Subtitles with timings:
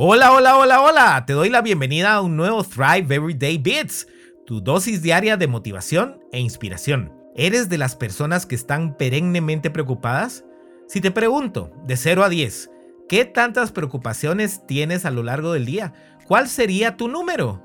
[0.00, 1.24] Hola, hola, hola, hola.
[1.26, 4.06] Te doy la bienvenida a un nuevo Thrive Everyday Bits,
[4.46, 7.12] tu dosis diaria de motivación e inspiración.
[7.34, 10.44] ¿Eres de las personas que están perennemente preocupadas?
[10.86, 12.70] Si te pregunto, de 0 a 10,
[13.08, 15.94] ¿qué tantas preocupaciones tienes a lo largo del día?
[16.28, 17.60] ¿Cuál sería tu número?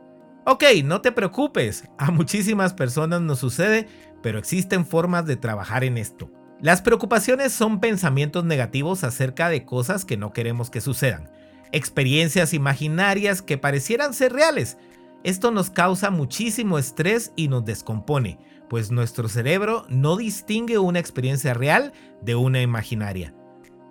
[0.47, 3.87] Ok, no te preocupes, a muchísimas personas nos sucede,
[4.23, 6.31] pero existen formas de trabajar en esto.
[6.59, 11.29] Las preocupaciones son pensamientos negativos acerca de cosas que no queremos que sucedan
[11.73, 14.77] experiencias imaginarias que parecieran ser reales.
[15.23, 21.53] Esto nos causa muchísimo estrés y nos descompone, pues nuestro cerebro no distingue una experiencia
[21.53, 21.91] real
[22.21, 23.33] de una imaginaria.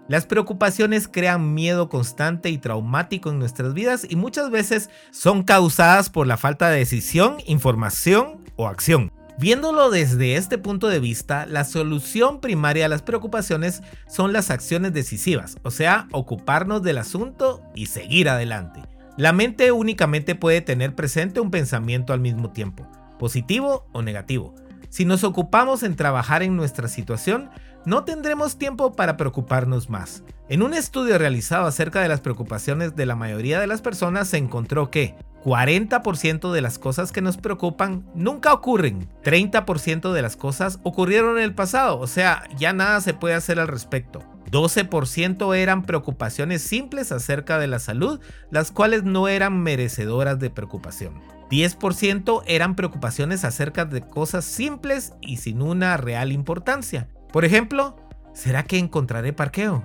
[0.08, 6.10] Las preocupaciones crean miedo constante y traumático en nuestras vidas y muchas veces son causadas
[6.10, 9.12] por la falta de decisión, información o acción.
[9.38, 14.92] Viéndolo desde este punto de vista, la solución primaria a las preocupaciones son las acciones
[14.92, 18.82] decisivas, o sea, ocuparnos del asunto y seguir adelante.
[19.16, 22.86] La mente únicamente puede tener presente un pensamiento al mismo tiempo,
[23.18, 24.54] positivo o negativo.
[24.90, 27.50] Si nos ocupamos en trabajar en nuestra situación,
[27.84, 30.22] no tendremos tiempo para preocuparnos más.
[30.48, 34.36] En un estudio realizado acerca de las preocupaciones de la mayoría de las personas se
[34.36, 39.08] encontró que 40% de las cosas que nos preocupan nunca ocurren.
[39.24, 43.58] 30% de las cosas ocurrieron en el pasado, o sea, ya nada se puede hacer
[43.58, 44.20] al respecto.
[44.50, 51.14] 12% eran preocupaciones simples acerca de la salud, las cuales no eran merecedoras de preocupación.
[51.50, 57.08] 10% eran preocupaciones acerca de cosas simples y sin una real importancia.
[57.32, 57.96] Por ejemplo,
[58.34, 59.84] ¿será que encontraré parqueo?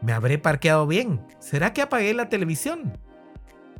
[0.00, 1.20] ¿Me habré parqueado bien?
[1.38, 2.98] ¿Será que apagué la televisión?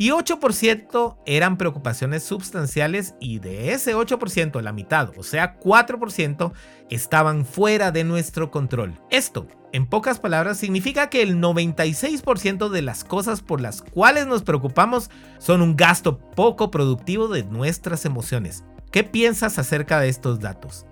[0.00, 6.52] y 8% eran preocupaciones sustanciales y de ese 8% la mitad, o sea 4%,
[6.88, 8.94] estaban fuera de nuestro control.
[9.10, 14.42] Esto, en pocas palabras, significa que el 96% de las cosas por las cuales nos
[14.42, 18.64] preocupamos son un gasto poco productivo de nuestras emociones.
[18.90, 20.86] ¿Qué piensas acerca de estos datos?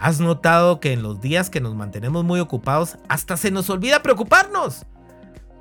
[0.00, 4.02] ¿Has notado que en los días que nos mantenemos muy ocupados hasta se nos olvida
[4.02, 4.86] preocuparnos?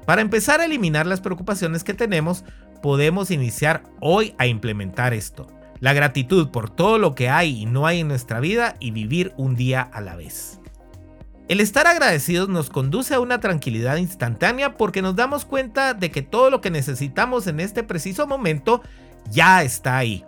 [0.06, 2.46] Para empezar a eliminar las preocupaciones que tenemos,
[2.82, 5.48] podemos iniciar hoy a implementar esto.
[5.82, 9.34] La gratitud por todo lo que hay y no hay en nuestra vida y vivir
[9.36, 10.62] un día a la vez.
[11.50, 16.22] El estar agradecidos nos conduce a una tranquilidad instantánea porque nos damos cuenta de que
[16.22, 18.84] todo lo que necesitamos en este preciso momento
[19.30, 20.24] ya está ahí.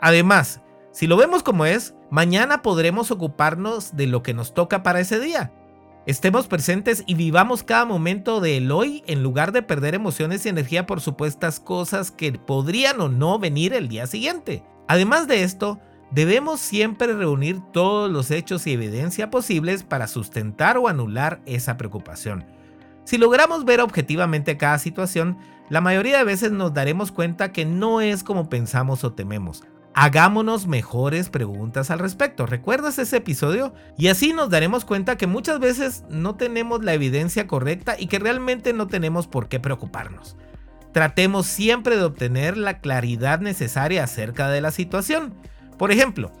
[0.00, 5.00] Además, si lo vemos como es, mañana podremos ocuparnos de lo que nos toca para
[5.00, 5.52] ese día.
[6.06, 10.86] Estemos presentes y vivamos cada momento del hoy en lugar de perder emociones y energía
[10.86, 14.62] por supuestas cosas que podrían o no venir el día siguiente.
[14.86, 15.80] Además de esto,
[16.12, 22.44] debemos siempre reunir todos los hechos y evidencia posibles para sustentar o anular esa preocupación.
[23.02, 25.36] Si logramos ver objetivamente cada situación,
[25.68, 30.66] la mayoría de veces nos daremos cuenta que no es como pensamos o tememos, hagámonos
[30.66, 32.46] mejores preguntas al respecto.
[32.46, 33.74] ¿Recuerdas ese episodio?
[33.96, 38.18] Y así nos daremos cuenta que muchas veces no tenemos la evidencia correcta y que
[38.18, 40.36] realmente no tenemos por qué preocuparnos.
[40.92, 45.34] Tratemos siempre de obtener la claridad necesaria acerca de la situación.
[45.78, 46.32] Por ejemplo,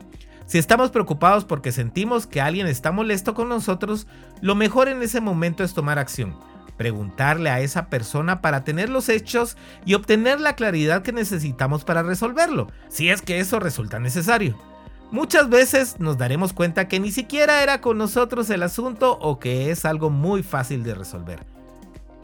[0.46, 4.06] si estamos preocupados porque sentimos que alguien está molesto con nosotros,
[4.40, 6.36] lo mejor en ese momento es tomar acción
[6.76, 12.02] preguntarle a esa persona para tener los hechos y obtener la claridad que necesitamos para
[12.02, 14.58] resolverlo, si es que eso resulta necesario.
[15.10, 19.70] Muchas veces nos daremos cuenta que ni siquiera era con nosotros el asunto o que
[19.70, 21.46] es algo muy fácil de resolver.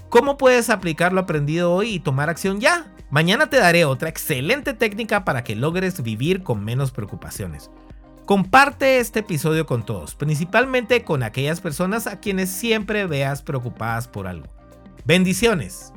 [0.09, 2.93] ¿Cómo puedes aplicar lo aprendido hoy y tomar acción ya?
[3.11, 7.71] Mañana te daré otra excelente técnica para que logres vivir con menos preocupaciones.
[8.31, 14.29] Comparte este episodio con todos, principalmente con aquellas personas a quienes siempre veas preocupadas por
[14.29, 14.47] algo.
[15.05, 15.93] Bendiciones.